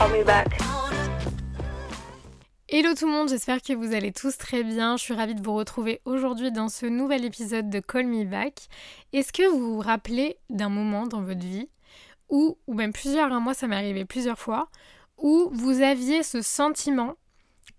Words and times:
Call 0.00 0.12
me 0.12 0.24
back. 0.24 0.48
Hello 2.70 2.94
tout 2.94 3.04
le 3.04 3.12
monde, 3.12 3.28
j'espère 3.28 3.60
que 3.60 3.74
vous 3.74 3.92
allez 3.94 4.12
tous 4.12 4.38
très 4.38 4.62
bien. 4.62 4.96
Je 4.96 5.02
suis 5.02 5.12
ravie 5.12 5.34
de 5.34 5.42
vous 5.42 5.54
retrouver 5.54 6.00
aujourd'hui 6.06 6.50
dans 6.50 6.70
ce 6.70 6.86
nouvel 6.86 7.26
épisode 7.26 7.68
de 7.68 7.80
Call 7.80 8.06
Me 8.06 8.24
Back. 8.24 8.68
Est-ce 9.12 9.30
que 9.30 9.46
vous 9.46 9.74
vous 9.74 9.80
rappelez 9.80 10.38
d'un 10.48 10.70
moment 10.70 11.06
dans 11.06 11.20
votre 11.20 11.44
vie 11.44 11.68
où, 12.30 12.56
ou 12.66 12.72
même 12.72 12.94
plusieurs, 12.94 13.30
hein, 13.30 13.40
moi 13.40 13.52
ça 13.52 13.66
m'est 13.66 13.76
arrivé 13.76 14.06
plusieurs 14.06 14.38
fois, 14.38 14.70
où 15.18 15.50
vous 15.52 15.82
aviez 15.82 16.22
ce 16.22 16.40
sentiment 16.40 17.16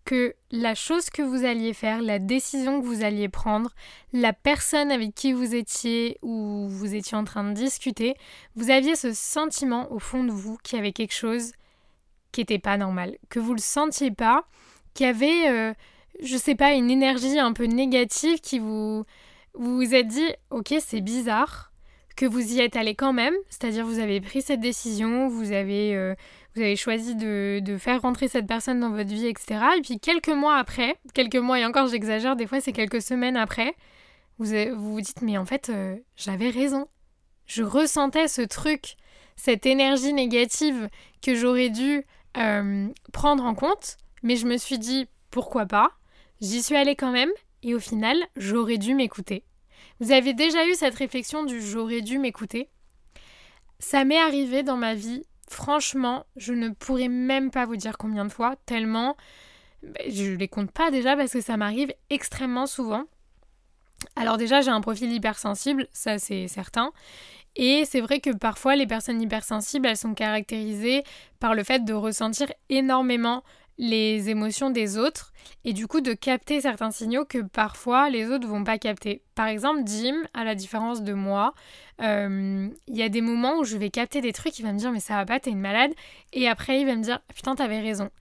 que 0.06 0.36
la 0.52 0.76
chose 0.76 1.10
que 1.10 1.24
vous 1.24 1.44
alliez 1.44 1.74
faire, 1.74 2.04
la 2.04 2.20
décision 2.20 2.82
que 2.82 2.86
vous 2.86 3.04
alliez 3.04 3.30
prendre, 3.30 3.72
la 4.14 4.32
personne 4.32 4.92
avec 4.92 5.16
qui 5.16 5.34
vous 5.34 5.56
étiez 5.56 6.20
ou 6.22 6.68
vous 6.70 6.94
étiez 6.94 7.18
en 7.18 7.24
train 7.24 7.46
de 7.46 7.54
discuter, 7.54 8.14
vous 8.56 8.70
aviez 8.70 8.96
ce 8.96 9.12
sentiment 9.12 9.92
au 9.92 9.98
fond 9.98 10.24
de 10.24 10.32
vous 10.32 10.58
qu'il 10.62 10.78
y 10.78 10.80
avait 10.80 10.92
quelque 10.92 11.16
chose 11.16 11.54
qui 12.32 12.42
n'était 12.42 12.60
pas 12.60 12.78
normal, 12.78 13.18
que 13.30 13.40
vous 13.40 13.54
le 13.54 13.60
sentiez 13.60 14.12
pas, 14.12 14.46
qu'il 14.94 15.06
y 15.06 15.10
avait, 15.10 15.50
euh, 15.50 15.74
je 16.22 16.38
sais 16.38 16.56
pas, 16.56 16.74
une 16.74 16.92
énergie 16.92 17.40
un 17.40 17.54
peu 17.54 17.66
négative 17.66 18.40
qui 18.40 18.60
vous 18.60 19.06
vous, 19.54 19.78
vous 19.78 19.96
êtes 19.96 20.08
dit, 20.08 20.30
ok, 20.50 20.74
c'est 20.80 21.02
bizarre, 21.02 21.72
que 22.16 22.26
vous 22.26 22.54
y 22.54 22.60
êtes 22.60 22.76
allé 22.76 22.96
quand 22.96 23.14
même, 23.14 23.34
c'est-à-dire 23.50 23.86
vous 23.86 24.00
avez 24.00 24.22
pris 24.22 24.42
cette 24.42 24.60
décision, 24.60 25.28
vous 25.28 25.52
avez, 25.52 25.96
euh, 25.96 26.16
vous 26.56 26.62
avez 26.62 26.76
choisi 26.76 27.16
de, 27.16 27.60
de 27.64 27.78
faire 27.78 28.02
rentrer 28.02 28.28
cette 28.28 28.48
personne 28.48 28.80
dans 28.80 28.92
votre 28.92 29.10
vie, 29.10 29.28
etc. 29.28 29.62
Et 29.78 29.82
puis 29.82 30.00
quelques 30.00 30.30
mois 30.30 30.58
après, 30.58 30.96
quelques 31.14 31.36
mois, 31.36 31.60
et 31.60 31.66
encore 31.66 31.88
j'exagère, 31.88 32.36
des 32.36 32.48
fois 32.48 32.62
c'est 32.62 32.74
quelques 32.74 33.02
semaines 33.02 33.38
après, 33.38 33.76
vous 34.38 34.54
vous, 34.76 35.02
dites, 35.02 35.22
mais 35.22 35.38
en 35.38 35.46
fait, 35.46 35.70
euh, 35.70 35.96
j'avais 36.16 36.50
raison. 36.50 36.88
Je 37.46 37.64
ressentais 37.64 38.28
ce 38.28 38.42
truc, 38.42 38.96
cette 39.36 39.66
énergie 39.66 40.14
négative 40.14 40.90
que 41.22 41.36
j'aurais 41.36 41.70
dû 41.70 42.04
euh, 42.38 42.88
prendre 43.14 43.44
en 43.44 43.56
compte, 43.56 43.98
mais 44.24 44.36
je 44.36 44.48
me 44.48 44.58
suis 44.58 44.80
dit 44.80 45.08
pourquoi 45.30 45.66
pas? 45.66 45.92
J'y 46.42 46.62
suis 46.64 46.76
allée 46.76 46.96
quand 46.96 47.12
même, 47.12 47.32
et 47.64 47.76
au 47.76 47.80
final, 47.80 48.18
j'aurais 48.36 48.78
dû 48.78 48.96
m'écouter. 48.96 49.44
Vous 50.00 50.12
avez 50.12 50.34
déjà 50.34 50.66
eu 50.68 50.74
cette 50.74 50.96
réflexion 50.96 51.44
du 51.44 51.62
j'aurais 51.62 52.02
dû 52.02 52.18
m'écouter 52.18 52.70
Ça 53.80 54.04
m'est 54.04 54.20
arrivé 54.20 54.64
dans 54.64 54.78
ma 54.78 54.96
vie, 54.96 55.24
franchement, 55.50 56.26
je 56.38 56.54
ne 56.54 56.70
pourrais 56.70 57.08
même 57.08 57.52
pas 57.52 57.66
vous 57.66 57.76
dire 57.76 57.98
combien 57.98 58.26
de 58.26 58.32
fois, 58.32 58.56
tellement 58.66 59.16
ben, 59.84 60.12
je 60.12 60.34
les 60.34 60.48
compte 60.48 60.72
pas 60.72 60.92
déjà 60.92 61.16
parce 61.16 61.34
que 61.34 61.42
ça 61.42 61.58
m'arrive 61.58 61.92
extrêmement 62.10 62.68
souvent. 62.68 63.06
Alors 64.16 64.38
déjà, 64.38 64.62
j'ai 64.62 64.70
un 64.70 64.82
profil 64.82 65.12
hypersensible, 65.12 65.88
ça 65.92 66.20
c'est 66.20 66.48
certain. 66.48 66.92
Et 67.56 67.84
c'est 67.86 68.02
vrai 68.02 68.20
que 68.20 68.30
parfois 68.30 68.76
les 68.76 68.88
personnes 68.88 69.22
hypersensibles, 69.22 69.88
elles 69.88 69.98
sont 69.98 70.14
caractérisées 70.14 71.04
par 71.40 71.56
le 71.56 71.64
fait 71.64 71.84
de 71.84 71.94
ressentir 71.94 72.52
énormément 72.70 73.44
les 73.78 74.30
émotions 74.30 74.70
des 74.70 75.00
autres 75.00 75.34
et 75.66 75.74
du 75.74 75.88
coup 75.88 76.02
de 76.02 76.14
capter 76.14 76.62
certains 76.62 76.92
signaux 76.92 77.26
que 77.26 77.40
parfois 77.40 78.12
les 78.12 78.28
autres 78.30 78.48
vont 78.48 78.64
pas 78.64 78.78
capter. 78.78 79.24
Par 79.34 79.48
exemple, 79.48 79.82
Jim, 79.86 80.16
à 80.36 80.44
la 80.44 80.54
différence 80.54 81.02
de 81.02 81.14
moi, 81.14 81.56
euh, 82.02 82.70
il 82.88 82.96
y 82.96 83.02
a 83.02 83.10
des 83.10 83.22
moments 83.22 83.58
où 83.58 83.64
je 83.64 83.78
vais 83.78 83.90
capter 83.90 84.22
des 84.22 84.34
trucs, 84.34 84.60
il 84.60 84.64
va 84.64 84.72
me 84.72 84.78
dire 84.78 84.92
mais 84.92 85.00
ça 85.00 85.16
va 85.16 85.26
pas, 85.26 85.40
t'es 85.40 85.50
une 85.50 85.60
malade, 85.60 85.92
et 86.32 86.48
après 86.48 86.80
il 86.80 86.86
va 86.86 86.96
me 86.96 87.02
dire 87.02 87.22
putain 87.34 87.56
t'avais 87.56 87.80
raison. 87.80 88.12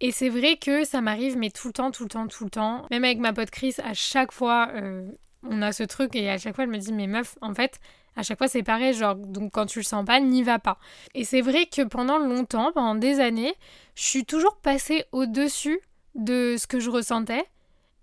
Et 0.00 0.10
c'est 0.10 0.28
vrai 0.28 0.56
que 0.56 0.84
ça 0.84 1.00
m'arrive 1.00 1.38
mais 1.38 1.50
tout 1.50 1.68
le 1.68 1.74
temps, 1.74 1.92
tout 1.92 2.02
le 2.02 2.08
temps, 2.08 2.26
tout 2.26 2.44
le 2.44 2.50
temps. 2.50 2.86
Même 2.90 3.04
avec 3.04 3.18
ma 3.18 3.32
pote 3.32 3.50
Chris, 3.50 3.76
à 3.84 3.94
chaque 3.94 4.32
fois 4.32 4.70
euh, 4.74 5.08
on 5.48 5.62
a 5.62 5.72
ce 5.72 5.84
truc 5.84 6.16
et 6.16 6.28
à 6.28 6.38
chaque 6.38 6.56
fois 6.56 6.64
elle 6.64 6.70
me 6.70 6.78
dit 6.78 6.92
mais 6.92 7.06
meuf 7.06 7.36
en 7.40 7.54
fait 7.54 7.78
à 8.16 8.22
chaque 8.22 8.38
fois, 8.38 8.48
c'est 8.48 8.62
pareil, 8.62 8.94
genre, 8.94 9.16
donc 9.16 9.52
quand 9.52 9.66
tu 9.66 9.80
le 9.80 9.84
sens 9.84 10.04
pas, 10.04 10.20
n'y 10.20 10.42
va 10.42 10.58
pas. 10.58 10.78
Et 11.14 11.24
c'est 11.24 11.40
vrai 11.40 11.66
que 11.66 11.82
pendant 11.82 12.18
longtemps, 12.18 12.72
pendant 12.72 12.94
des 12.94 13.20
années, 13.20 13.54
je 13.94 14.04
suis 14.04 14.24
toujours 14.24 14.56
passée 14.56 15.04
au-dessus 15.12 15.80
de 16.14 16.56
ce 16.58 16.66
que 16.66 16.80
je 16.80 16.90
ressentais. 16.90 17.44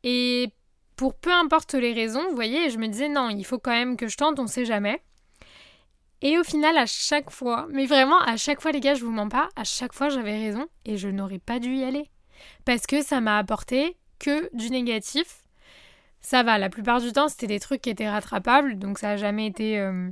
Et 0.03 0.51
pour 0.95 1.16
peu 1.16 1.31
importe 1.31 1.73
les 1.73 1.94
raisons, 1.94 2.27
vous 2.29 2.35
voyez, 2.35 2.69
je 2.69 2.77
me 2.77 2.88
disais 2.88 3.09
non, 3.09 3.29
il 3.29 3.45
faut 3.45 3.59
quand 3.59 3.72
même 3.72 3.97
que 3.97 4.07
je 4.07 4.17
tente, 4.17 4.39
on 4.39 4.47
sait 4.47 4.66
jamais. 4.66 5.01
Et 6.22 6.38
au 6.38 6.43
final, 6.43 6.78
à 6.78 6.85
chaque 6.85 7.31
fois, 7.31 7.67
mais 7.72 7.85
vraiment 7.85 8.19
à 8.19 8.38
chaque 8.38 8.61
fois, 8.61 8.72
les 8.72 8.79
gars, 8.79 8.93
je 8.93 9.03
vous 9.03 9.11
mens 9.11 9.29
pas, 9.29 9.49
à 9.55 9.63
chaque 9.63 9.93
fois 9.93 10.09
j'avais 10.09 10.38
raison 10.38 10.67
et 10.85 10.97
je 10.97 11.07
n'aurais 11.07 11.39
pas 11.39 11.59
dû 11.59 11.73
y 11.73 11.83
aller. 11.83 12.09
Parce 12.66 12.85
que 12.85 13.01
ça 13.01 13.22
m'a 13.22 13.38
apporté 13.38 13.97
que 14.19 14.55
du 14.55 14.69
négatif 14.69 15.43
ça 16.22 16.44
va. 16.44 16.58
La 16.58 16.70
plupart 16.70 17.02
du 17.02 17.12
temps, 17.12 17.28
c'était 17.28 17.48
des 17.48 17.59
trucs 17.59 17.82
qui 17.82 17.90
étaient 17.90 18.09
rattrapables, 18.09 18.78
donc 18.78 19.00
ça 19.00 19.08
n'a 19.08 19.18
jamais 19.18 19.48
été, 19.48 19.80
euh, 19.80 20.09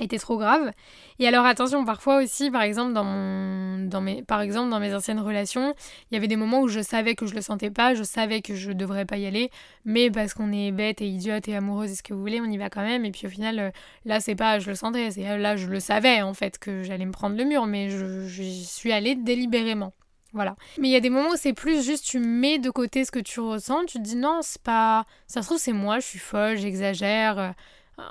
été 0.00 0.18
trop 0.18 0.38
grave. 0.38 0.72
Et 1.18 1.26
alors 1.28 1.46
attention, 1.46 1.84
parfois 1.84 2.22
aussi, 2.22 2.50
par 2.50 2.62
exemple, 2.62 2.92
dans, 2.92 3.04
mon, 3.04 3.86
dans 3.86 4.00
mes, 4.00 4.22
par 4.22 4.40
exemple, 4.40 4.70
dans 4.70 4.80
mes 4.80 4.94
anciennes 4.94 5.20
relations, 5.20 5.74
il 6.10 6.14
y 6.14 6.16
avait 6.16 6.28
des 6.28 6.36
moments 6.36 6.60
où 6.60 6.68
je 6.68 6.80
savais 6.80 7.14
que 7.14 7.26
je 7.26 7.34
le 7.34 7.42
sentais 7.42 7.70
pas, 7.70 7.94
je 7.94 8.02
savais 8.02 8.42
que 8.42 8.54
je 8.54 8.72
devrais 8.72 9.06
pas 9.06 9.18
y 9.18 9.26
aller, 9.26 9.50
mais 9.84 10.10
parce 10.10 10.34
qu'on 10.34 10.52
est 10.52 10.72
bête 10.72 11.00
et 11.00 11.06
idiote 11.08 11.48
et 11.48 11.56
amoureuse 11.56 11.92
et 11.92 11.94
ce 11.94 12.02
que 12.02 12.12
vous 12.12 12.20
voulez, 12.20 12.40
on 12.40 12.50
y 12.50 12.58
va 12.58 12.70
quand 12.70 12.82
même. 12.82 13.04
Et 13.04 13.12
puis 13.12 13.26
au 13.26 13.30
final, 13.30 13.58
euh, 13.58 13.70
là, 14.04 14.20
c'est 14.20 14.34
pas 14.34 14.58
je 14.58 14.68
le 14.70 14.74
sentais, 14.74 15.10
c'est 15.12 15.38
là, 15.38 15.56
je 15.56 15.68
le 15.68 15.80
savais 15.80 16.22
en 16.22 16.34
fait 16.34 16.58
que 16.58 16.82
j'allais 16.82 17.06
me 17.06 17.12
prendre 17.12 17.36
le 17.36 17.44
mur, 17.44 17.66
mais 17.66 17.90
je, 17.90 18.26
je 18.26 18.42
suis 18.42 18.92
allée 18.92 19.14
délibérément. 19.14 19.92
Voilà. 20.32 20.56
Mais 20.78 20.88
il 20.88 20.92
y 20.92 20.96
a 20.96 21.00
des 21.00 21.10
moments 21.10 21.30
où 21.30 21.36
c'est 21.36 21.52
plus 21.52 21.84
juste 21.84 22.04
tu 22.04 22.20
mets 22.20 22.58
de 22.58 22.70
côté 22.70 23.04
ce 23.04 23.10
que 23.10 23.18
tu 23.18 23.40
ressens, 23.40 23.86
tu 23.86 23.98
te 23.98 24.02
dis 24.02 24.16
non, 24.16 24.40
c'est 24.42 24.62
pas. 24.62 25.04
Ça 25.26 25.42
se 25.42 25.46
trouve, 25.46 25.58
c'est 25.58 25.72
moi, 25.72 25.98
je 25.98 26.06
suis 26.06 26.18
folle, 26.18 26.56
j'exagère. 26.56 27.38
Euh, 27.38 27.50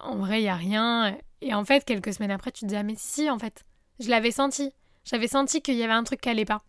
en 0.03 0.17
vrai, 0.17 0.39
il 0.39 0.43
n'y 0.43 0.49
a 0.49 0.55
rien. 0.55 1.17
Et 1.41 1.53
en 1.53 1.63
fait, 1.63 1.85
quelques 1.85 2.13
semaines 2.13 2.31
après, 2.31 2.51
tu 2.51 2.61
te 2.61 2.65
dis 2.65 2.75
ah, 2.75 2.83
mais 2.83 2.95
si, 2.97 3.29
en 3.29 3.39
fait, 3.39 3.63
je 3.99 4.09
l'avais 4.09 4.31
senti. 4.31 4.71
J'avais 5.05 5.27
senti 5.27 5.61
qu'il 5.61 5.75
y 5.75 5.83
avait 5.83 5.93
un 5.93 6.03
truc 6.03 6.21
qui 6.21 6.29
allait 6.29 6.45
pas. 6.45 6.61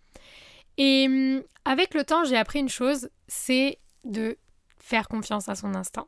Et 0.78 1.06
hum, 1.08 1.42
avec 1.64 1.94
le 1.94 2.04
temps, 2.04 2.24
j'ai 2.24 2.36
appris 2.36 2.60
une 2.60 2.68
chose 2.68 3.10
c'est 3.28 3.78
de 4.04 4.38
faire 4.78 5.08
confiance 5.08 5.48
à 5.48 5.54
son 5.54 5.74
instinct. 5.74 6.06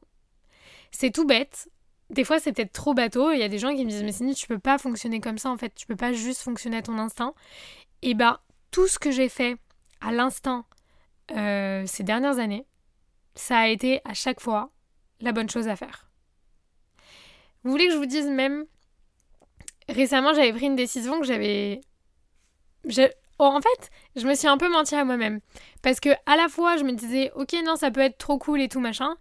C'est 0.91 1.11
tout 1.11 1.27
bête. 1.27 1.69
Des 2.11 2.25
fois, 2.25 2.39
c'est 2.39 2.53
peut-être 2.53 2.73
trop 2.73 2.95
bateau. 2.95 3.33
Il 3.33 3.39
y 3.39 3.43
a 3.43 3.49
des 3.49 3.59
gens 3.59 3.75
qui 3.75 3.85
me 3.85 3.91
disent 3.91 4.03
Mais 4.03 4.13
Cindy, 4.13 4.35
tu 4.35 4.47
peux 4.47 4.59
pas 4.59 4.79
fonctionner 4.79 5.21
comme 5.21 5.39
ça 5.39 5.51
en 5.51 5.57
fait. 5.57 5.75
Tu 5.75 5.87
peux 5.87 5.97
pas 5.97 6.13
juste 6.13 6.43
fonctionner 6.43 6.79
à 6.79 6.83
ton 6.83 6.99
instinct. 6.99 7.35
Et 8.03 8.15
bah, 8.15 8.43
tout 8.73 8.89
ce 8.89 8.99
que 8.99 9.13
j'ai 9.13 9.29
fait 9.29 9.57
à 10.01 10.11
l'instant 10.11 10.65
euh, 11.31 11.85
ces 11.87 12.03
dernières 12.03 12.41
années, 12.41 12.67
ça 13.37 13.59
a 13.59 13.69
été 13.69 14.01
à 14.05 14.15
chaque 14.15 14.41
fois 14.41 14.71
la 15.21 15.31
bonne 15.31 15.49
chose 15.49 15.69
à 15.69 15.77
faire. 15.77 16.11
Vous 17.63 17.71
voulez 17.71 17.87
que 17.87 17.93
je 17.93 17.99
vous 17.99 18.07
dise 18.07 18.27
même, 18.27 18.65
récemment 19.89 20.35
j'avais 20.35 20.53
pris 20.53 20.67
une 20.67 20.75
décision 20.75 21.21
que 21.21 21.27
j'avais... 21.27 21.81
Oh, 23.39 23.45
en 23.45 23.61
fait, 23.61 23.91
je 24.17 24.27
me 24.27 24.35
suis 24.35 24.49
un 24.49 24.59
peu 24.59 24.69
menti 24.69 24.95
à 24.95 25.05
moi-même. 25.05 25.41
Parce 25.83 26.01
que 26.01 26.11
à 26.27 26.37
la 26.37 26.49
fois 26.49 26.77
je 26.77 26.85
me 26.85 26.93
disais, 26.93 27.31
ok 27.37 27.55
non, 27.65 27.77
ça 27.77 27.91
peut 27.91 28.01
être 28.01 28.19
trop 28.19 28.39
cool 28.39 28.61
et 28.61 28.69
tout 28.69 28.81
machin. 28.81 29.17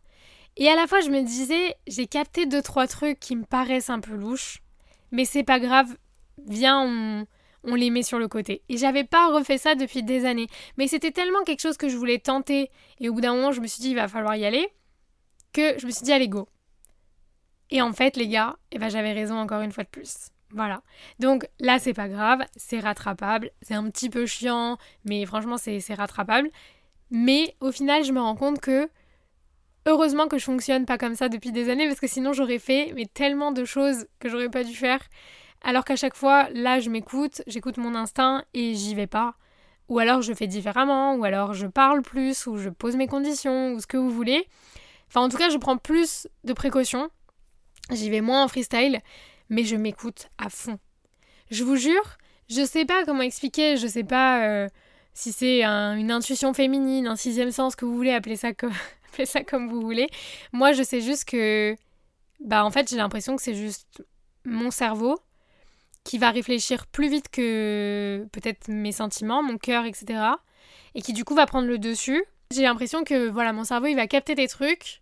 Et 0.58 0.70
à 0.70 0.76
la 0.76 0.88
fois 0.88 1.02
je 1.02 1.10
me 1.10 1.22
disais, 1.22 1.76
j'ai 1.88 2.08
capté 2.08 2.46
deux, 2.46 2.62
trois 2.62 2.88
trucs 2.88 3.20
qui 3.20 3.36
me 3.36 3.46
paraissent 3.46 3.90
un 3.90 4.00
peu 4.00 4.16
louches. 4.16 4.62
Mais 5.12 5.26
c'est 5.26 5.44
pas 5.44 5.60
grave, 5.60 5.96
viens, 6.48 6.82
on 6.82 7.26
on 7.64 7.76
les 7.76 7.90
met 7.90 8.04
sur 8.04 8.20
le 8.20 8.28
côté. 8.28 8.64
Et 8.70 8.78
j'avais 8.78 9.04
pas 9.04 9.32
refait 9.32 9.58
ça 9.58 9.76
depuis 9.76 10.04
des 10.04 10.26
années. 10.26 10.48
Mais 10.78 10.88
c'était 10.88 11.12
tellement 11.12 11.44
quelque 11.44 11.62
chose 11.62 11.78
que 11.78 11.90
je 11.90 11.98
voulais 11.98 12.20
tenter, 12.20 12.70
et 13.00 13.10
au 13.10 13.14
bout 13.14 13.22
d'un 13.22 13.36
moment, 13.36 13.52
je 13.52 13.62
me 13.62 13.68
suis 13.68 13.82
dit, 13.82 13.90
il 13.90 13.96
va 13.96 14.08
falloir 14.08 14.36
y 14.36 14.46
aller, 14.46 14.68
que 15.54 15.78
je 15.80 15.86
me 15.86 15.92
suis 15.92 16.04
dit, 16.04 16.12
allez, 16.12 16.28
go. 16.28 16.48
Et 17.70 17.82
en 17.82 17.94
fait, 17.94 18.18
les 18.18 18.28
gars, 18.28 18.58
eh 18.72 18.80
ben, 18.80 18.90
j'avais 18.90 19.14
raison 19.14 19.38
encore 19.38 19.62
une 19.62 19.72
fois 19.72 19.84
de 19.84 19.90
plus. 19.90 20.30
Voilà. 20.54 20.82
Donc 21.20 21.48
là, 21.60 21.80
c'est 21.80 21.94
pas 21.94 22.10
grave, 22.10 22.44
c'est 22.56 22.80
rattrapable, 22.80 23.52
c'est 23.62 23.74
un 23.74 23.90
petit 23.90 24.10
peu 24.10 24.26
chiant, 24.26 24.78
mais 25.06 25.26
franchement, 25.26 25.58
c'est 25.58 25.94
rattrapable. 25.94 26.50
Mais 27.10 27.56
au 27.60 27.72
final, 27.72 28.04
je 28.04 28.12
me 28.12 28.20
rends 28.20 28.36
compte 28.36 28.60
que 28.60 28.90
heureusement 29.86 30.28
que 30.28 30.38
je 30.38 30.44
fonctionne 30.44 30.86
pas 30.86 30.98
comme 30.98 31.16
ça 31.16 31.30
depuis 31.30 31.52
des 31.52 31.70
années, 31.70 31.88
parce 31.88 32.00
que 32.00 32.08
sinon, 32.08 32.34
j'aurais 32.34 32.60
fait 32.60 32.92
mais 32.96 33.06
tellement 33.06 33.52
de 33.52 33.66
choses 33.66 34.08
que 34.20 34.30
j'aurais 34.30 34.50
pas 34.50 34.64
dû 34.64 34.76
faire. 34.76 35.02
Alors 35.64 35.86
qu'à 35.86 35.96
chaque 35.96 36.16
fois, 36.16 36.50
là, 36.54 36.80
je 36.80 36.90
m'écoute, 36.90 37.42
j'écoute 37.48 37.78
mon 37.78 37.96
instinct 37.96 38.44
et 38.54 38.74
j'y 38.74 38.96
vais 38.96 39.08
pas. 39.08 39.36
ou 39.90 40.00
alors 40.00 40.22
je 40.22 40.34
fais 40.34 40.48
différemment, 40.48 41.16
ou 41.16 41.26
alors 41.26 41.54
je 41.54 41.68
parle 41.68 42.02
plus, 42.02 42.48
ou 42.48 42.58
je 42.58 42.70
pose 42.70 42.96
mes 42.96 43.08
conditions, 43.08 43.74
ou 43.74 43.80
ce 43.80 43.88
que 43.88 43.98
vous 43.98 44.10
voulez. 44.10 44.48
Enfin, 45.10 45.22
en 45.22 45.30
tout 45.30 45.38
cas, 45.38 45.50
je 45.50 45.58
prends 45.58 45.78
plus 45.78 46.28
de 46.46 46.54
précautions. 46.54 47.10
J'y 47.92 48.10
vais 48.10 48.22
moins 48.22 48.44
en 48.46 48.48
freestyle, 48.48 49.00
mais 49.50 49.66
je 49.66 49.76
m'écoute 49.76 50.30
à 50.38 50.50
fond. 50.50 50.80
Je 51.50 51.66
vous 51.66 51.76
jure, 51.76 52.18
je 52.50 52.66
sais 52.66 52.86
pas 52.86 53.04
comment 53.06 53.22
expliquer, 53.22 53.76
je 53.76 53.88
sais 53.88 54.06
pas 54.06 54.48
euh, 54.48 54.70
si 55.14 55.34
c'est 55.34 55.64
une 55.64 56.12
intuition 56.12 56.54
féminine, 56.54 57.08
un 57.08 57.18
sixième 57.18 57.52
sens, 57.52 57.76
que 57.76 57.84
vous 57.84 57.96
voulez, 57.96 58.14
appeler 58.14 58.38
ça, 58.38 58.54
comme, 58.54 58.74
ça 59.26 59.44
comme 59.44 59.68
vous 59.68 59.82
voulez. 59.82 60.10
Moi, 60.54 60.72
je 60.72 60.84
sais 60.84 61.02
juste 61.02 61.26
que, 61.26 61.76
bah, 62.40 62.64
en 62.64 62.72
fait, 62.72 62.90
j'ai 62.90 62.98
l'impression 62.98 63.36
que 63.36 63.42
c'est 63.42 63.56
juste 63.56 64.04
mon 64.46 64.72
cerveau 64.72 65.20
qui 66.04 66.18
va 66.18 66.32
réfléchir 66.32 66.88
plus 66.88 67.10
vite 67.10 67.30
que 67.30 68.28
peut-être 68.32 68.68
mes 68.68 68.92
sentiments, 68.92 69.44
mon 69.44 69.58
cœur, 69.58 69.86
etc. 69.86 70.22
Et 70.96 71.02
qui 71.02 71.14
du 71.14 71.24
coup 71.24 71.36
va 71.36 71.46
prendre 71.46 71.68
le 71.68 71.78
dessus. 71.78 72.24
J'ai 72.52 72.64
l'impression 72.64 73.04
que 73.04 73.30
voilà, 73.30 73.54
mon 73.54 73.64
cerveau 73.64 73.88
il 73.88 73.96
va 73.96 74.08
capter 74.08 74.36
des 74.36 74.48
trucs 74.48 75.02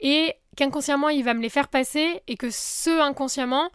et 0.00 0.34
qu'inconsciemment 0.56 1.08
il 1.08 1.24
va 1.24 1.34
me 1.34 1.42
les 1.42 1.48
faire 1.48 1.68
passer 1.68 2.22
et 2.28 2.36
que 2.36 2.50
ce 2.50 3.00
inconsciemment 3.00 3.70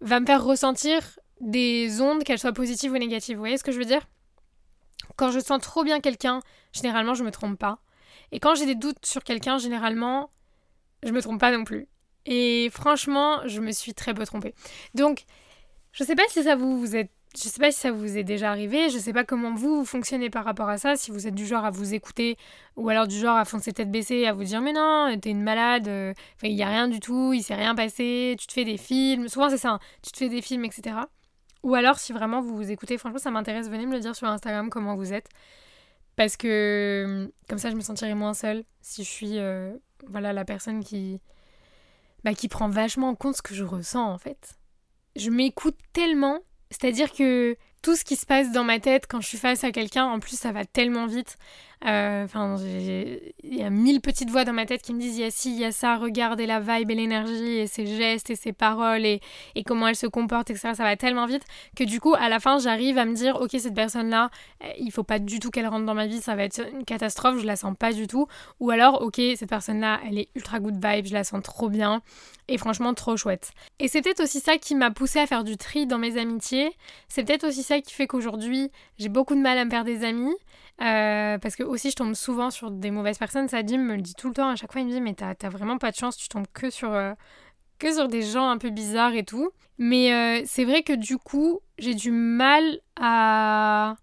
va 0.00 0.20
me 0.20 0.26
faire 0.26 0.42
ressentir 0.44 1.18
des 1.40 2.00
ondes, 2.00 2.24
qu'elles 2.24 2.38
soient 2.38 2.52
positives 2.52 2.92
ou 2.92 2.98
négatives. 2.98 3.36
Vous 3.36 3.42
voyez 3.42 3.58
ce 3.58 3.64
que 3.64 3.72
je 3.72 3.78
veux 3.78 3.84
dire? 3.84 4.06
Quand 5.16 5.30
je 5.30 5.40
sens 5.40 5.60
trop 5.60 5.84
bien 5.84 6.00
quelqu'un, 6.00 6.40
généralement 6.72 7.14
je 7.14 7.24
me 7.24 7.30
trompe 7.30 7.58
pas. 7.58 7.80
Et 8.32 8.40
quand 8.40 8.54
j'ai 8.54 8.66
des 8.66 8.74
doutes 8.74 9.04
sur 9.04 9.24
quelqu'un, 9.24 9.58
généralement 9.58 10.30
je 11.02 11.12
me 11.12 11.20
trompe 11.20 11.40
pas 11.40 11.56
non 11.56 11.64
plus. 11.64 11.88
Et 12.26 12.68
franchement, 12.70 13.40
je 13.46 13.60
me 13.60 13.72
suis 13.72 13.94
très 13.94 14.12
peu 14.12 14.26
trompée. 14.26 14.54
Donc, 14.94 15.24
je 15.92 16.04
sais 16.04 16.14
pas 16.14 16.22
si 16.28 16.42
ça 16.42 16.56
vous, 16.56 16.78
vous 16.78 16.96
êtes 16.96 17.10
je 17.36 17.42
sais 17.42 17.60
pas 17.60 17.70
si 17.70 17.78
ça 17.78 17.92
vous 17.92 18.16
est 18.16 18.24
déjà 18.24 18.50
arrivé, 18.50 18.88
je 18.88 18.98
sais 18.98 19.12
pas 19.12 19.24
comment 19.24 19.54
vous, 19.54 19.84
fonctionnez 19.84 20.30
par 20.30 20.44
rapport 20.44 20.68
à 20.68 20.78
ça, 20.78 20.96
si 20.96 21.10
vous 21.10 21.26
êtes 21.26 21.34
du 21.34 21.46
genre 21.46 21.64
à 21.64 21.70
vous 21.70 21.94
écouter 21.94 22.36
ou 22.76 22.88
alors 22.88 23.06
du 23.06 23.18
genre 23.18 23.36
à 23.36 23.44
foncer 23.44 23.72
tête 23.72 23.90
baissée 23.90 24.26
à 24.26 24.32
vous 24.32 24.44
dire 24.44 24.60
mais 24.60 24.72
non, 24.72 25.14
t'es 25.20 25.30
une 25.30 25.42
malade, 25.42 25.88
euh, 25.88 26.14
il 26.42 26.52
y 26.52 26.62
a 26.62 26.68
rien 26.68 26.88
du 26.88 27.00
tout, 27.00 27.32
il 27.34 27.42
s'est 27.42 27.54
rien 27.54 27.74
passé, 27.74 28.34
tu 28.38 28.46
te 28.46 28.52
fais 28.52 28.64
des 28.64 28.78
films, 28.78 29.28
souvent 29.28 29.50
c'est 29.50 29.58
ça, 29.58 29.72
hein, 29.72 29.80
tu 30.02 30.10
te 30.10 30.16
fais 30.16 30.28
des 30.28 30.42
films, 30.42 30.64
etc. 30.64 30.96
Ou 31.62 31.74
alors 31.74 31.98
si 31.98 32.12
vraiment 32.12 32.40
vous 32.40 32.56
vous 32.56 32.70
écoutez, 32.70 32.98
franchement 32.98 33.18
ça 33.18 33.30
m'intéresse, 33.30 33.68
venez 33.68 33.86
me 33.86 33.94
le 33.94 34.00
dire 34.00 34.16
sur 34.16 34.26
Instagram 34.26 34.70
comment 34.70 34.96
vous 34.96 35.12
êtes. 35.12 35.28
Parce 36.16 36.36
que 36.36 37.30
comme 37.48 37.58
ça 37.58 37.70
je 37.70 37.76
me 37.76 37.80
sentirai 37.80 38.14
moins 38.14 38.34
seule 38.34 38.64
si 38.80 39.04
je 39.04 39.08
suis 39.08 39.38
euh, 39.38 39.72
voilà 40.08 40.32
la 40.32 40.44
personne 40.44 40.82
qui, 40.82 41.20
bah, 42.24 42.34
qui 42.34 42.48
prend 42.48 42.68
vachement 42.68 43.10
en 43.10 43.14
compte 43.14 43.36
ce 43.36 43.42
que 43.42 43.54
je 43.54 43.64
ressens 43.64 44.10
en 44.10 44.18
fait. 44.18 44.57
Je 45.18 45.30
m'écoute 45.30 45.76
tellement 45.92 46.40
c'est-à-dire 46.70 47.12
que 47.12 47.56
tout 47.82 47.96
ce 47.96 48.04
qui 48.04 48.16
se 48.16 48.26
passe 48.26 48.52
dans 48.52 48.64
ma 48.64 48.80
tête 48.80 49.06
quand 49.08 49.20
je 49.20 49.28
suis 49.28 49.38
face 49.38 49.64
à 49.64 49.72
quelqu'un, 49.72 50.06
en 50.06 50.20
plus 50.20 50.38
ça 50.38 50.52
va 50.52 50.64
tellement 50.64 51.06
vite. 51.06 51.36
Euh, 51.86 52.24
enfin, 52.24 52.56
il 52.58 53.54
y 53.54 53.62
a 53.62 53.70
mille 53.70 54.00
petites 54.00 54.30
voix 54.30 54.44
dans 54.44 54.52
ma 54.52 54.66
tête 54.66 54.82
qui 54.82 54.92
me 54.92 55.00
disent 55.00 55.16
il 55.16 55.20
y 55.20 55.24
a 55.24 55.30
ci, 55.30 55.52
il 55.52 55.60
y 55.60 55.64
a 55.64 55.70
ça, 55.70 55.96
regarde 55.96 56.40
et 56.40 56.46
la 56.46 56.58
vibe 56.58 56.90
et 56.90 56.94
l'énergie 56.96 57.58
et 57.58 57.68
ses 57.68 57.86
gestes 57.86 58.30
et 58.30 58.36
ses 58.36 58.52
paroles 58.52 59.06
et, 59.06 59.20
et, 59.54 59.62
comment 59.62 59.86
elle 59.86 59.94
se 59.94 60.08
comporte, 60.08 60.50
etc. 60.50 60.70
Ça 60.74 60.82
va 60.82 60.96
tellement 60.96 61.26
vite 61.26 61.44
que 61.76 61.84
du 61.84 62.00
coup, 62.00 62.14
à 62.14 62.28
la 62.28 62.40
fin, 62.40 62.58
j'arrive 62.58 62.98
à 62.98 63.04
me 63.04 63.14
dire 63.14 63.40
ok, 63.40 63.50
cette 63.58 63.74
personne-là, 63.74 64.30
euh, 64.64 64.68
il 64.80 64.90
faut 64.90 65.04
pas 65.04 65.20
du 65.20 65.38
tout 65.38 65.50
qu'elle 65.50 65.68
rentre 65.68 65.86
dans 65.86 65.94
ma 65.94 66.06
vie, 66.06 66.20
ça 66.20 66.34
va 66.34 66.44
être 66.44 66.60
une 66.72 66.84
catastrophe, 66.84 67.38
je 67.38 67.46
la 67.46 67.54
sens 67.54 67.76
pas 67.78 67.92
du 67.92 68.08
tout. 68.08 68.26
Ou 68.58 68.70
alors, 68.70 69.00
ok, 69.02 69.20
cette 69.36 69.48
personne-là, 69.48 70.00
elle 70.08 70.18
est 70.18 70.28
ultra 70.34 70.58
good 70.58 70.84
vibe, 70.84 71.06
je 71.06 71.14
la 71.14 71.22
sens 71.22 71.42
trop 71.44 71.68
bien 71.68 72.02
et 72.48 72.58
franchement 72.58 72.94
trop 72.94 73.16
chouette. 73.16 73.52
Et 73.78 73.88
c'est 73.88 74.02
peut-être 74.02 74.22
aussi 74.22 74.40
ça 74.40 74.56
qui 74.56 74.74
m'a 74.74 74.90
poussé 74.90 75.20
à 75.20 75.26
faire 75.26 75.44
du 75.44 75.56
tri 75.56 75.86
dans 75.86 75.98
mes 75.98 76.18
amitiés. 76.18 76.72
C'est 77.08 77.22
peut-être 77.24 77.46
aussi 77.46 77.62
ça 77.62 77.77
qui 77.82 77.94
fait 77.94 78.06
qu'aujourd'hui, 78.06 78.70
j'ai 78.98 79.08
beaucoup 79.08 79.34
de 79.34 79.40
mal 79.40 79.58
à 79.58 79.64
me 79.64 79.70
faire 79.70 79.84
des 79.84 80.04
amis. 80.04 80.34
Euh, 80.80 81.38
parce 81.38 81.56
que 81.56 81.64
aussi 81.64 81.90
je 81.90 81.96
tombe 81.96 82.14
souvent 82.14 82.50
sur 82.50 82.70
des 82.70 82.90
mauvaises 82.90 83.18
personnes. 83.18 83.48
Sadim 83.48 83.78
me 83.78 83.96
le 83.96 84.02
dit 84.02 84.14
tout 84.14 84.28
le 84.28 84.34
temps. 84.34 84.48
À 84.48 84.56
chaque 84.56 84.72
fois, 84.72 84.80
il 84.80 84.86
me 84.86 84.92
dit 84.92 85.00
Mais 85.00 85.14
t'as 85.14 85.48
vraiment 85.48 85.78
pas 85.78 85.90
de 85.90 85.96
chance, 85.96 86.16
tu 86.16 86.28
tombes 86.28 86.46
que 86.52 86.70
sur, 86.70 86.92
euh, 86.92 87.14
que 87.78 87.92
sur 87.92 88.08
des 88.08 88.22
gens 88.22 88.48
un 88.48 88.58
peu 88.58 88.70
bizarres 88.70 89.14
et 89.14 89.24
tout. 89.24 89.50
Mais 89.78 90.12
euh, 90.12 90.42
c'est 90.46 90.64
vrai 90.64 90.82
que 90.82 90.92
du 90.92 91.18
coup, 91.18 91.60
j'ai 91.78 91.94
du 91.94 92.10
mal 92.10 92.80
à. 92.96 93.96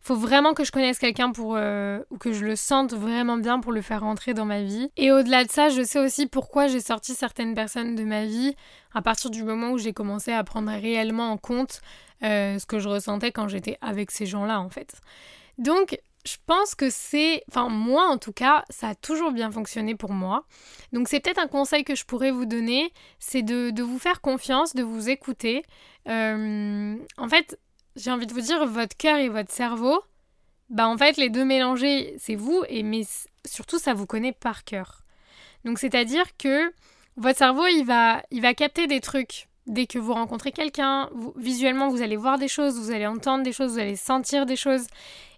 Faut 0.00 0.16
vraiment 0.16 0.54
que 0.54 0.64
je 0.64 0.72
connaisse 0.72 0.98
quelqu'un 0.98 1.30
pour 1.30 1.50
ou 1.50 2.18
que 2.18 2.32
je 2.32 2.44
le 2.44 2.56
sente 2.56 2.94
vraiment 2.94 3.36
bien 3.36 3.60
pour 3.60 3.72
le 3.72 3.82
faire 3.82 4.00
rentrer 4.00 4.32
dans 4.32 4.46
ma 4.46 4.62
vie. 4.62 4.90
Et 4.96 5.12
au-delà 5.12 5.44
de 5.44 5.50
ça, 5.50 5.68
je 5.68 5.82
sais 5.82 5.98
aussi 5.98 6.26
pourquoi 6.26 6.68
j'ai 6.68 6.80
sorti 6.80 7.14
certaines 7.14 7.54
personnes 7.54 7.96
de 7.96 8.04
ma 8.04 8.24
vie 8.24 8.56
à 8.94 9.02
partir 9.02 9.30
du 9.30 9.44
moment 9.44 9.72
où 9.72 9.78
j'ai 9.78 9.92
commencé 9.92 10.32
à 10.32 10.42
prendre 10.42 10.70
réellement 10.70 11.30
en 11.30 11.36
compte 11.36 11.82
ce 12.22 12.64
que 12.64 12.78
je 12.78 12.88
ressentais 12.88 13.30
quand 13.30 13.48
j'étais 13.48 13.76
avec 13.82 14.10
ces 14.10 14.24
gens-là 14.26 14.60
en 14.60 14.70
fait. 14.70 14.94
Donc 15.58 15.98
je 16.24 16.36
pense 16.46 16.74
que 16.74 16.90
c'est, 16.90 17.42
enfin 17.48 17.68
moi 17.68 18.08
en 18.08 18.18
tout 18.18 18.32
cas, 18.32 18.64
ça 18.68 18.88
a 18.88 18.94
toujours 18.94 19.32
bien 19.32 19.50
fonctionné 19.50 19.94
pour 19.94 20.12
moi. 20.12 20.44
Donc 20.92 21.08
c'est 21.08 21.20
peut-être 21.20 21.38
un 21.38 21.46
conseil 21.46 21.84
que 21.84 21.94
je 21.94 22.04
pourrais 22.04 22.30
vous 22.30 22.46
donner, 22.46 22.92
c'est 23.18 23.42
de, 23.42 23.82
vous 23.82 23.98
faire 23.98 24.20
confiance, 24.20 24.74
de 24.74 24.82
vous 24.82 25.08
écouter. 25.08 25.64
Euh, 26.08 26.96
en 27.16 27.28
fait, 27.28 27.58
j'ai 27.96 28.10
envie 28.10 28.26
de 28.26 28.32
vous 28.32 28.40
dire, 28.40 28.66
votre 28.66 28.96
cœur 28.96 29.18
et 29.18 29.28
votre 29.28 29.52
cerveau, 29.52 30.02
bah 30.68 30.86
en 30.88 30.96
fait 30.96 31.16
les 31.16 31.30
deux 31.30 31.44
mélangés, 31.44 32.14
c'est 32.18 32.36
vous, 32.36 32.62
et 32.68 32.82
mais 32.82 33.02
surtout 33.46 33.78
ça 33.78 33.94
vous 33.94 34.06
connaît 34.06 34.32
par 34.32 34.64
cœur. 34.64 35.02
Donc 35.64 35.78
c'est-à-dire 35.78 36.24
que 36.38 36.72
votre 37.16 37.38
cerveau, 37.38 37.66
il 37.66 37.84
va, 37.84 38.22
il 38.30 38.40
va 38.40 38.54
capter 38.54 38.86
des 38.86 39.00
trucs 39.00 39.48
dès 39.66 39.86
que 39.86 39.98
vous 39.98 40.14
rencontrez 40.14 40.52
quelqu'un, 40.52 41.10
visuellement 41.36 41.88
vous 41.88 42.02
allez 42.02 42.16
voir 42.16 42.38
des 42.38 42.48
choses, 42.48 42.78
vous 42.78 42.90
allez 42.90 43.06
entendre 43.06 43.44
des 43.44 43.52
choses, 43.52 43.72
vous 43.72 43.78
allez 43.78 43.96
sentir 43.96 44.46
des 44.46 44.56
choses. 44.56 44.86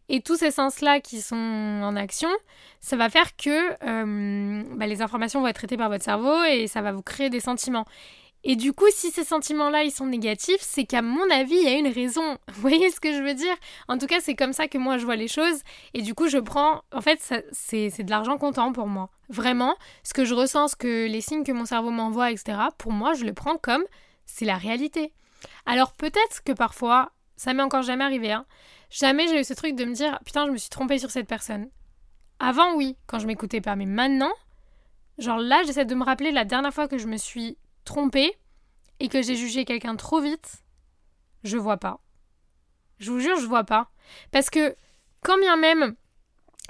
Et 0.08 0.20
tous 0.20 0.36
ces 0.36 0.50
sens-là 0.50 1.00
qui 1.00 1.22
sont 1.22 1.36
en 1.36 1.96
action, 1.96 2.28
ça 2.80 2.96
va 2.96 3.08
faire 3.08 3.36
que 3.36 3.72
euh, 3.84 4.62
bah, 4.76 4.86
les 4.86 5.00
informations 5.00 5.40
vont 5.40 5.46
être 5.46 5.56
traitées 5.56 5.76
par 5.76 5.88
votre 5.88 6.04
cerveau 6.04 6.42
et 6.44 6.66
ça 6.66 6.82
va 6.82 6.92
vous 6.92 7.02
créer 7.02 7.30
des 7.30 7.40
sentiments. 7.40 7.86
Et 8.44 8.56
du 8.56 8.72
coup, 8.72 8.86
si 8.90 9.10
ces 9.10 9.24
sentiments-là, 9.24 9.84
ils 9.84 9.92
sont 9.92 10.06
négatifs, 10.06 10.60
c'est 10.60 10.84
qu'à 10.84 11.00
mon 11.00 11.30
avis, 11.30 11.54
il 11.54 11.62
y 11.62 11.68
a 11.68 11.78
une 11.78 11.92
raison. 11.92 12.38
Vous 12.52 12.60
voyez 12.60 12.90
ce 12.90 12.98
que 12.98 13.12
je 13.12 13.22
veux 13.22 13.34
dire? 13.34 13.54
En 13.88 13.98
tout 13.98 14.06
cas, 14.06 14.20
c'est 14.20 14.34
comme 14.34 14.52
ça 14.52 14.66
que 14.66 14.78
moi, 14.78 14.98
je 14.98 15.04
vois 15.04 15.16
les 15.16 15.28
choses. 15.28 15.60
Et 15.94 16.02
du 16.02 16.14
coup, 16.14 16.28
je 16.28 16.38
prends... 16.38 16.82
En 16.92 17.00
fait, 17.00 17.20
c'est 17.52 18.02
de 18.02 18.10
l'argent 18.10 18.38
comptant 18.38 18.72
pour 18.72 18.88
moi. 18.88 19.10
Vraiment, 19.28 19.76
ce 20.02 20.12
que 20.12 20.24
je 20.24 20.34
ressens, 20.34 20.68
ce 20.68 20.76
que 20.76 21.06
les 21.06 21.20
signes 21.20 21.44
que 21.44 21.52
mon 21.52 21.66
cerveau 21.66 21.90
m'envoie, 21.90 22.32
etc., 22.32 22.58
pour 22.78 22.92
moi, 22.92 23.14
je 23.14 23.24
le 23.24 23.32
prends 23.32 23.56
comme 23.56 23.84
c'est 24.26 24.44
la 24.44 24.56
réalité. 24.56 25.12
Alors 25.66 25.92
peut-être 25.92 26.42
que 26.44 26.52
parfois, 26.52 27.12
ça 27.36 27.54
m'est 27.54 27.62
encore 27.62 27.82
jamais 27.82 28.04
arrivé, 28.04 28.32
hein, 28.32 28.46
Jamais 28.90 29.26
j'ai 29.26 29.40
eu 29.40 29.44
ce 29.44 29.54
truc 29.54 29.74
de 29.74 29.86
me 29.86 29.94
dire 29.94 30.18
putain, 30.24 30.46
je 30.46 30.52
me 30.52 30.58
suis 30.58 30.68
trompée 30.68 30.98
sur 30.98 31.10
cette 31.10 31.26
personne. 31.26 31.70
Avant, 32.38 32.74
oui, 32.74 32.98
quand 33.06 33.18
je 33.18 33.26
m'écoutais 33.26 33.62
pas, 33.62 33.74
mais 33.74 33.86
maintenant, 33.86 34.32
genre 35.16 35.38
là, 35.38 35.62
j'essaie 35.64 35.86
de 35.86 35.94
me 35.94 36.04
rappeler 36.04 36.30
la 36.30 36.44
dernière 36.44 36.74
fois 36.74 36.88
que 36.88 36.98
je 36.98 37.06
me 37.06 37.16
suis 37.16 37.56
trompée 37.84 38.32
et 39.00 39.08
que 39.08 39.22
j'ai 39.22 39.36
jugé 39.36 39.64
quelqu'un 39.64 39.96
trop 39.96 40.20
vite. 40.20 40.62
Je 41.44 41.56
vois 41.56 41.76
pas. 41.76 42.00
Je 42.98 43.10
vous 43.10 43.20
jure, 43.20 43.38
je 43.40 43.46
vois 43.46 43.64
pas. 43.64 43.90
Parce 44.30 44.48
que 44.48 44.76
quand 45.22 45.38
bien 45.38 45.56
même 45.56 45.96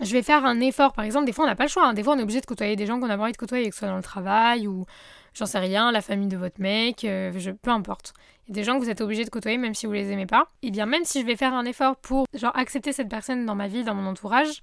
je 0.01 0.13
vais 0.13 0.23
faire 0.23 0.45
un 0.45 0.61
effort, 0.61 0.93
par 0.93 1.05
exemple, 1.05 1.27
des 1.27 1.33
fois 1.33 1.45
on 1.45 1.49
n'a 1.49 1.55
pas 1.55 1.65
le 1.65 1.69
choix, 1.69 1.87
hein. 1.87 1.93
des 1.93 2.03
fois 2.03 2.15
on 2.15 2.19
est 2.19 2.23
obligé 2.23 2.41
de 2.41 2.47
côtoyer 2.47 2.77
des 2.77 2.87
gens 2.87 2.99
qu'on 2.99 3.11
a 3.11 3.17
pas 3.17 3.25
envie 3.25 3.33
de 3.33 3.37
côtoyer, 3.37 3.69
que 3.69 3.75
ce 3.75 3.81
soit 3.81 3.89
dans 3.89 3.97
le 3.97 4.03
travail 4.03 4.67
ou 4.67 4.87
j'en 5.35 5.47
sais 5.47 5.59
rien, 5.59 5.93
la 5.93 6.01
famille 6.01 6.29
de 6.29 6.37
votre 6.37 6.61
mec, 6.61 7.05
euh, 7.05 7.33
je, 7.37 7.51
peu 7.51 7.71
importe. 7.71 8.15
Des 8.49 8.65
gens 8.65 8.79
que 8.79 8.85
vous 8.85 8.91
êtes 8.91 9.01
obligé 9.01 9.25
de 9.25 9.31
côtoyer 9.31 9.59
même 9.59 9.75
si 9.75 9.87
vous 9.87 9.93
les 9.93 10.11
aimez 10.11 10.27
pas. 10.27 10.49
Et 10.63 10.69
eh 10.69 10.71
bien 10.71 10.87
même 10.87 11.05
si 11.05 11.21
je 11.21 11.27
vais 11.27 11.37
faire 11.37 11.55
un 11.55 11.65
effort 11.65 11.97
pour 11.97 12.27
genre 12.35 12.57
accepter 12.57 12.93
cette 12.93 13.09
personne 13.09 13.47
dans 13.47 13.55
ma 13.55 13.69
vie, 13.69 13.85
dans 13.85 13.95
mon 13.95 14.09
entourage, 14.09 14.63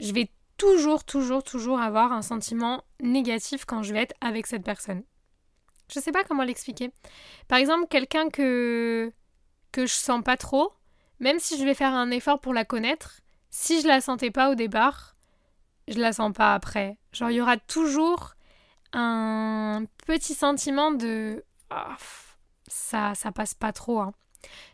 je 0.00 0.12
vais 0.12 0.30
toujours, 0.56 1.04
toujours, 1.04 1.42
toujours 1.42 1.80
avoir 1.80 2.12
un 2.12 2.22
sentiment 2.22 2.82
négatif 3.02 3.64
quand 3.64 3.82
je 3.82 3.92
vais 3.92 4.02
être 4.02 4.14
avec 4.20 4.46
cette 4.46 4.64
personne. 4.64 5.02
Je 5.92 6.00
sais 6.00 6.12
pas 6.12 6.24
comment 6.24 6.44
l'expliquer. 6.44 6.90
Par 7.48 7.58
exemple, 7.58 7.86
quelqu'un 7.88 8.28
que 8.30 9.12
que 9.72 9.86
je 9.86 9.94
sens 9.94 10.22
pas 10.22 10.36
trop, 10.36 10.72
même 11.18 11.38
si 11.38 11.58
je 11.58 11.64
vais 11.64 11.74
faire 11.74 11.94
un 11.94 12.10
effort 12.10 12.40
pour 12.40 12.52
la 12.52 12.64
connaître, 12.64 13.20
si 13.50 13.80
je 13.80 13.88
la 13.88 14.00
sentais 14.00 14.30
pas 14.30 14.50
au 14.50 14.54
départ, 14.54 15.16
je 15.88 15.98
la 15.98 16.12
sens 16.12 16.32
pas 16.32 16.54
après. 16.54 16.98
Genre 17.12 17.30
il 17.30 17.36
y 17.36 17.40
aura 17.40 17.56
toujours 17.56 18.34
un 18.92 19.84
petit 20.06 20.34
sentiment 20.34 20.92
de 20.92 21.44
ah, 21.70 21.96
ça 22.66 23.14
ça 23.14 23.32
passe 23.32 23.54
pas 23.54 23.72
trop. 23.72 24.00
Hein. 24.00 24.12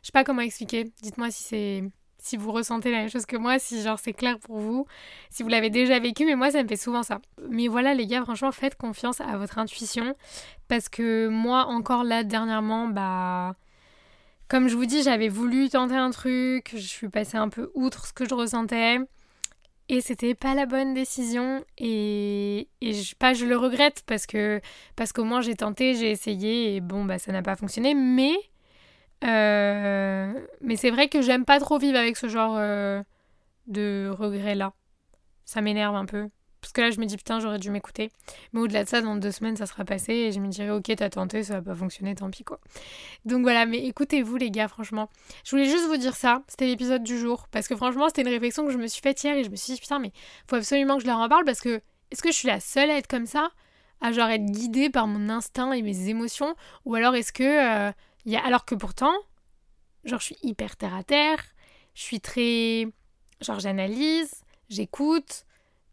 Je 0.02 0.06
sais 0.06 0.12
pas 0.12 0.24
comment 0.24 0.42
expliquer. 0.42 0.92
Dites-moi 1.02 1.30
si 1.30 1.44
c'est 1.44 1.84
si 2.28 2.36
vous 2.36 2.52
ressentez 2.52 2.90
la 2.90 2.98
même 2.98 3.10
chose 3.10 3.26
que 3.26 3.36
moi, 3.36 3.58
si 3.58 3.82
genre 3.82 3.98
c'est 3.98 4.12
clair 4.12 4.38
pour 4.38 4.58
vous, 4.58 4.86
si 5.30 5.42
vous 5.42 5.48
l'avez 5.48 5.70
déjà 5.70 5.98
vécu, 5.98 6.24
mais 6.26 6.34
moi 6.34 6.50
ça 6.50 6.62
me 6.62 6.68
fait 6.68 6.76
souvent 6.76 7.02
ça. 7.02 7.20
Mais 7.48 7.68
voilà 7.68 7.94
les 7.94 8.06
gars, 8.06 8.22
franchement 8.22 8.52
faites 8.52 8.76
confiance 8.76 9.20
à 9.20 9.36
votre 9.38 9.58
intuition 9.58 10.14
parce 10.68 10.88
que 10.88 11.28
moi 11.28 11.66
encore 11.66 12.04
là 12.04 12.24
dernièrement, 12.24 12.88
bah 12.88 13.54
comme 14.48 14.68
je 14.68 14.76
vous 14.76 14.86
dis, 14.86 15.02
j'avais 15.02 15.28
voulu 15.28 15.68
tenter 15.68 15.94
un 15.94 16.10
truc, 16.10 16.70
je 16.72 16.78
suis 16.78 17.08
passée 17.10 17.36
un 17.36 17.50
peu 17.50 17.70
outre 17.74 18.06
ce 18.06 18.12
que 18.14 18.26
je 18.26 18.34
ressentais. 18.34 18.98
Et 19.90 20.02
c'était 20.02 20.34
pas 20.34 20.54
la 20.54 20.66
bonne 20.66 20.92
décision 20.92 21.64
et, 21.78 22.68
je, 22.82 23.14
pas 23.14 23.32
je 23.32 23.46
le 23.46 23.56
regrette 23.56 24.02
parce 24.06 24.26
que 24.26 24.60
parce 24.96 25.14
qu'au 25.14 25.24
moins 25.24 25.40
j'ai 25.40 25.54
tenté, 25.54 25.94
j'ai 25.94 26.10
essayé 26.10 26.76
et 26.76 26.80
bon 26.82 27.06
bah 27.06 27.18
ça 27.18 27.32
n'a 27.32 27.40
pas 27.42 27.56
fonctionné 27.56 27.94
mais 27.94 28.34
mais 29.22 30.76
c'est 30.76 30.90
vrai 30.90 31.08
que 31.08 31.22
j'aime 31.22 31.44
pas 31.44 31.60
trop 31.60 31.78
vivre 31.78 31.98
avec 31.98 32.16
ce 32.16 32.28
genre 32.28 32.56
de 33.66 34.10
regret-là. 34.10 34.72
Ça 35.44 35.60
m'énerve 35.60 35.94
un 35.94 36.04
peu. 36.06 36.28
Parce 36.60 36.72
que 36.72 36.80
là, 36.80 36.90
je 36.90 36.98
me 36.98 37.06
dis, 37.06 37.16
putain, 37.16 37.38
j'aurais 37.38 37.58
dû 37.58 37.70
m'écouter. 37.70 38.10
Mais 38.52 38.60
au-delà 38.60 38.84
de 38.84 38.88
ça, 38.88 39.00
dans 39.00 39.16
deux 39.16 39.30
semaines, 39.30 39.56
ça 39.56 39.66
sera 39.66 39.84
passé 39.84 40.12
et 40.12 40.32
je 40.32 40.40
me 40.40 40.48
dirais, 40.48 40.70
ok, 40.70 40.92
t'as 40.96 41.08
tenté, 41.08 41.42
ça 41.44 41.54
va 41.54 41.62
pas 41.62 41.74
fonctionner, 41.74 42.14
tant 42.14 42.30
pis 42.30 42.44
quoi. 42.44 42.60
Donc 43.24 43.42
voilà, 43.42 43.64
mais 43.64 43.86
écoutez-vous, 43.86 44.36
les 44.36 44.50
gars, 44.50 44.68
franchement. 44.68 45.08
Je 45.44 45.52
voulais 45.52 45.68
juste 45.68 45.86
vous 45.86 45.96
dire 45.96 46.16
ça. 46.16 46.42
C'était 46.48 46.66
l'épisode 46.66 47.02
du 47.02 47.18
jour. 47.18 47.46
Parce 47.52 47.68
que 47.68 47.76
franchement, 47.76 48.08
c'était 48.08 48.22
une 48.22 48.28
réflexion 48.28 48.66
que 48.66 48.72
je 48.72 48.78
me 48.78 48.88
suis 48.88 49.00
faite 49.00 49.22
hier 49.22 49.36
et 49.36 49.44
je 49.44 49.50
me 49.50 49.56
suis 49.56 49.74
dit, 49.74 49.80
putain, 49.80 49.98
mais 49.98 50.12
faut 50.48 50.56
absolument 50.56 50.96
que 50.96 51.02
je 51.02 51.06
leur 51.06 51.18
en 51.18 51.28
parle 51.28 51.44
parce 51.44 51.60
que 51.60 51.80
est-ce 52.10 52.22
que 52.22 52.32
je 52.32 52.36
suis 52.36 52.48
la 52.48 52.60
seule 52.60 52.90
à 52.90 52.98
être 52.98 53.08
comme 53.08 53.26
ça? 53.26 53.50
À 54.00 54.12
genre 54.12 54.28
être 54.28 54.46
guidée 54.46 54.90
par 54.90 55.06
mon 55.06 55.28
instinct 55.28 55.72
et 55.72 55.82
mes 55.82 56.08
émotions? 56.08 56.54
Ou 56.84 56.96
alors 56.96 57.14
est-ce 57.14 57.32
que. 57.32 57.88
Euh, 57.88 57.92
Alors 58.36 58.64
que 58.64 58.74
pourtant, 58.74 59.14
genre, 60.04 60.20
je 60.20 60.26
suis 60.26 60.38
hyper 60.42 60.76
terre 60.76 60.94
à 60.94 61.04
terre, 61.04 61.42
je 61.94 62.02
suis 62.02 62.20
très. 62.20 62.86
Genre, 63.40 63.60
j'analyse, 63.60 64.42
j'écoute 64.68 65.44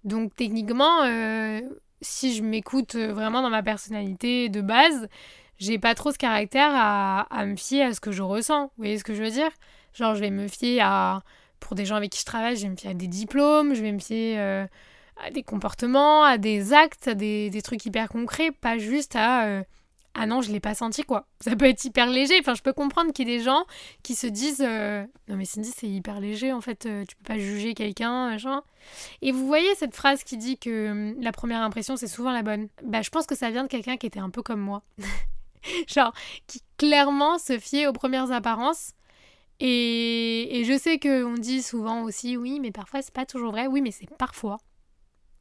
donc 0.05 0.35
techniquement, 0.35 1.03
euh, 1.03 1.61
si 1.99 2.35
je 2.35 2.43
m'écoute 2.43 2.95
vraiment 2.95 3.41
dans 3.41 3.49
ma 3.49 3.63
personnalité 3.63 4.49
de 4.49 4.61
base, 4.61 5.07
j'ai 5.57 5.79
pas 5.79 5.95
trop 5.95 6.11
ce 6.11 6.17
caractère 6.17 6.69
à, 6.73 7.45
me 7.45 7.55
fier 7.55 7.83
à 7.83 7.93
ce 7.93 7.99
que 7.99 8.11
je 8.11 8.21
ressens. 8.21 8.65
Vous 8.65 8.71
voyez 8.77 8.99
ce 8.99 9.03
que 9.03 9.15
je 9.15 9.23
veux 9.23 9.31
dire? 9.31 9.49
Genre, 9.93 10.13
je 10.15 10.19
vais 10.21 10.29
me 10.29 10.47
fier 10.47 10.79
à. 10.81 11.23
Pour 11.59 11.73
des 11.73 11.85
gens 11.85 11.95
avec 11.95 12.11
qui 12.11 12.19
je 12.19 12.25
travaille, 12.25 12.55
je 12.55 12.63
vais 12.63 12.69
me 12.69 12.75
fier 12.75 12.91
à 12.91 12.93
des 12.93 13.07
diplômes, 13.07 13.73
je 13.73 13.81
vais 13.81 13.91
me 13.91 13.99
fier 13.99 14.37
euh, 14.37 14.67
à 15.25 15.31
des 15.31 15.41
comportements, 15.41 16.23
à 16.23 16.37
des 16.37 16.73
actes, 16.73 17.07
à 17.07 17.15
des, 17.15 17.61
trucs 17.63 17.83
hyper 17.85 18.07
concrets, 18.09 18.51
pas 18.51 18.77
juste 18.77 19.15
à. 19.15 19.45
Euh, 19.45 19.63
ah 20.17 20.25
non, 20.25 20.41
je 20.41 20.49
l'ai 20.49 20.61
pas 20.61 20.73
senti 20.73 21.03
quoi. 21.03 21.27
Ça 21.41 21.55
peut 21.57 21.65
être 21.65 21.83
hyper 21.83 22.07
léger. 22.07 22.35
Enfin, 22.39 22.55
je 22.55 22.61
peux 22.61 22.71
comprendre 22.71 23.11
qu'il 23.11 23.27
y 23.27 23.33
ait 23.33 23.37
des 23.37 23.43
gens 23.43 23.65
qui 24.01 24.15
se 24.15 24.27
disent 24.27 24.63
euh, 24.65 25.05
non 25.27 25.35
mais 25.35 25.43
Cindy 25.43 25.71
c'est 25.75 25.89
hyper 25.89 26.21
léger 26.21 26.53
en 26.53 26.61
fait. 26.61 26.85
Euh, 26.85 27.03
tu 27.05 27.17
peux 27.17 27.33
pas 27.33 27.37
juger 27.37 27.73
quelqu'un, 27.73 28.29
machin. 28.29 28.63
Et 29.21 29.33
vous 29.33 29.45
voyez 29.45 29.75
cette 29.75 29.93
phrase 29.93 30.23
qui 30.23 30.37
dit 30.37 30.57
que 30.57 30.91
hum, 30.91 31.21
la 31.21 31.33
première 31.33 31.61
impression 31.61 31.97
c'est 31.97 32.07
souvent 32.07 32.31
la 32.31 32.43
bonne. 32.43 32.69
Bah 32.83 33.01
je 33.01 33.09
pense 33.09 33.25
que 33.25 33.35
ça 33.35 33.51
vient 33.51 33.63
de 33.63 33.67
quelqu'un 33.67 33.97
qui 33.97 34.07
était 34.07 34.21
un 34.21 34.29
peu 34.29 34.41
comme 34.41 34.61
moi. 34.61 34.83
Genre 35.93 36.13
qui 36.47 36.61
clairement 36.77 37.37
se 37.37 37.59
fiait 37.59 37.87
aux 37.87 37.93
premières 37.93 38.31
apparences. 38.31 38.93
Et, 39.59 40.59
et 40.59 40.63
je 40.63 40.77
sais 40.77 40.97
qu'on 40.97 41.33
dit 41.33 41.61
souvent 41.61 42.03
aussi 42.03 42.37
oui 42.37 42.59
mais 42.61 42.71
parfois 42.71 43.01
c'est 43.01 43.13
pas 43.13 43.25
toujours 43.25 43.51
vrai. 43.51 43.67
Oui 43.67 43.81
mais 43.81 43.91
c'est 43.91 44.09
parfois 44.17 44.59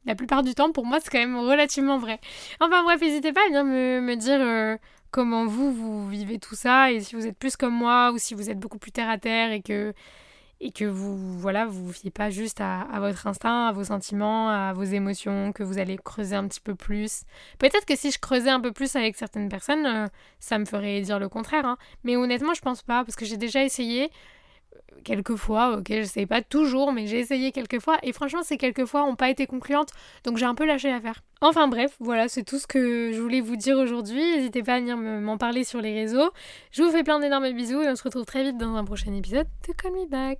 la 0.05 0.15
plupart 0.15 0.43
du 0.43 0.53
temps, 0.53 0.71
pour 0.71 0.85
moi, 0.85 0.99
c'est 1.01 1.09
quand 1.09 1.19
même 1.19 1.37
relativement 1.37 1.97
vrai. 1.97 2.19
Enfin 2.59 2.83
bref, 2.83 3.01
n'hésitez 3.01 3.33
pas 3.33 3.41
à 3.53 3.63
me, 3.63 4.15
dire 4.15 4.39
euh, 4.39 4.77
comment 5.11 5.45
vous, 5.45 5.71
vous 5.73 6.07
vivez 6.07 6.39
tout 6.39 6.55
ça, 6.55 6.91
et 6.91 7.01
si 7.01 7.15
vous 7.15 7.25
êtes 7.27 7.37
plus 7.37 7.55
comme 7.55 7.73
moi, 7.73 8.11
ou 8.13 8.17
si 8.17 8.33
vous 8.33 8.49
êtes 8.49 8.59
beaucoup 8.59 8.77
plus 8.77 8.91
terre 8.91 9.09
à 9.09 9.17
terre, 9.17 9.51
et 9.51 9.61
que, 9.61 9.93
et 10.61 10.71
que 10.71 10.85
vous, 10.85 11.37
voilà, 11.39 11.65
vous 11.65 11.85
vous 11.87 11.93
fiez 11.93 12.11
pas 12.11 12.29
juste 12.29 12.61
à, 12.61 12.87
votre 12.99 13.27
instinct, 13.27 13.67
à 13.67 13.71
vos 13.71 13.83
sentiments, 13.83 14.49
à 14.49 14.73
vos 14.73 14.83
émotions, 14.83 15.51
que 15.51 15.63
vous 15.63 15.79
allez 15.79 15.97
creuser 15.97 16.35
un 16.35 16.47
petit 16.47 16.61
peu 16.61 16.75
plus. 16.75 17.23
Peut-être 17.59 17.85
que 17.85 17.95
si 17.95 18.11
je 18.11 18.19
creusais 18.19 18.49
un 18.49 18.61
peu 18.61 18.71
plus 18.71 18.95
avec 18.95 19.15
certaines 19.15 19.49
personnes, 19.49 19.85
euh, 19.85 20.07
ça 20.39 20.57
me 20.57 20.65
ferait 20.65 21.01
dire 21.01 21.19
le 21.19 21.29
contraire. 21.29 21.65
Hein. 21.65 21.77
Mais 22.03 22.15
honnêtement, 22.15 22.53
je 22.53 22.61
pense 22.61 22.83
pas, 22.83 23.03
parce 23.03 23.15
que 23.15 23.25
j'ai 23.25 23.37
déjà 23.37 23.63
essayé 23.63 24.11
quelques 25.05 25.35
fois, 25.35 25.77
ok, 25.77 25.85
je 25.89 26.03
sais 26.03 26.25
pas 26.25 26.41
toujours, 26.41 26.91
mais 26.91 27.07
j'ai 27.07 27.19
essayé 27.19 27.53
quelques 27.53 27.79
fois 27.79 27.97
et 28.03 28.11
franchement 28.11 28.43
ces 28.43 28.57
quelques 28.57 28.85
fois 28.85 29.01
n'ont 29.01 29.15
pas 29.15 29.29
été 29.29 29.47
concluantes, 29.47 29.91
donc 30.25 30.35
j'ai 30.35 30.45
un 30.45 30.55
peu 30.55 30.65
lâché 30.65 30.89
l'affaire. 30.89 31.23
Enfin 31.39 31.69
bref, 31.69 31.95
voilà, 31.99 32.27
c'est 32.27 32.43
tout 32.43 32.59
ce 32.59 32.67
que 32.67 33.11
je 33.13 33.21
voulais 33.21 33.39
vous 33.39 33.55
dire 33.55 33.77
aujourd'hui. 33.77 34.21
N'hésitez 34.35 34.63
pas 34.63 34.73
à 34.73 34.79
venir 34.79 34.97
m'en 34.97 35.37
parler 35.37 35.63
sur 35.63 35.79
les 35.79 35.93
réseaux. 35.93 36.31
Je 36.71 36.83
vous 36.83 36.89
fais 36.89 37.03
plein 37.03 37.19
d'énormes 37.19 37.51
bisous 37.53 37.81
et 37.81 37.87
on 37.87 37.95
se 37.95 38.03
retrouve 38.03 38.25
très 38.25 38.43
vite 38.43 38.57
dans 38.57 38.75
un 38.75 38.83
prochain 38.83 39.13
épisode 39.13 39.47
de 39.67 39.73
Call 39.73 39.93
Me 39.93 40.07
Back. 40.09 40.39